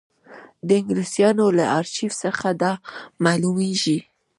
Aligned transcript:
د 0.67 0.69
انګلیسیانو 0.79 1.45
له 1.57 1.65
ارشیف 1.79 2.13
څخه 2.23 2.47
دا 2.61 2.73
معلومېږي. 3.25 3.99